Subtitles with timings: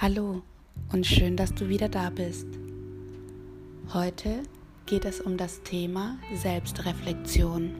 [0.00, 0.42] Hallo
[0.92, 2.46] und schön, dass du wieder da bist.
[3.92, 4.44] Heute
[4.86, 7.74] geht es um das Thema Selbstreflexion.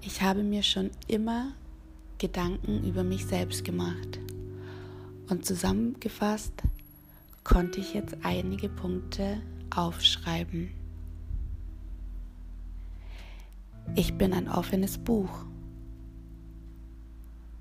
[0.00, 1.52] Ich habe mir schon immer
[2.18, 4.18] Gedanken über mich selbst gemacht
[5.28, 6.64] und zusammengefasst
[7.44, 9.40] konnte ich jetzt einige Punkte
[9.72, 10.72] aufschreiben.
[13.94, 15.44] Ich bin ein offenes Buch,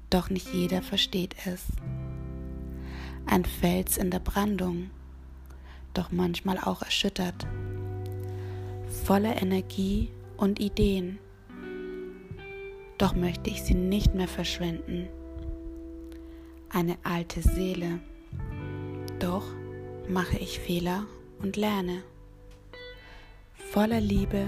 [0.10, 1.68] doch nicht jeder versteht es
[3.30, 4.90] ein Fels in der Brandung,
[5.94, 7.46] doch manchmal auch erschüttert,
[9.06, 11.20] voller Energie und Ideen.
[12.98, 15.08] Doch möchte ich sie nicht mehr verschwenden.
[16.70, 18.00] Eine alte Seele.
[19.20, 19.46] Doch
[20.08, 21.06] mache ich Fehler
[21.40, 22.04] und lerne.
[23.72, 24.48] Voller Liebe,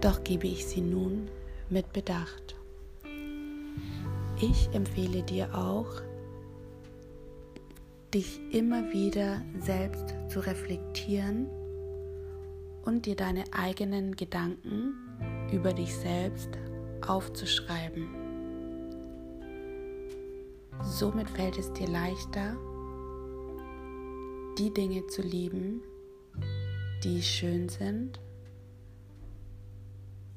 [0.00, 1.28] doch gebe ich sie nun
[1.68, 2.56] mit Bedacht.
[4.40, 6.02] Ich empfehle dir auch,
[8.14, 11.46] dich immer wieder selbst zu reflektieren
[12.82, 14.94] und dir deine eigenen Gedanken
[15.52, 16.50] über dich selbst
[17.06, 18.08] aufzuschreiben.
[20.82, 22.56] Somit fällt es dir leichter,
[24.58, 25.82] die Dinge zu lieben,
[27.04, 28.20] die schön sind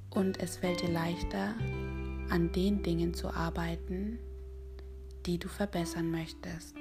[0.09, 1.55] und es fällt dir leichter,
[2.30, 4.19] an den Dingen zu arbeiten,
[5.25, 6.75] die du verbessern möchtest.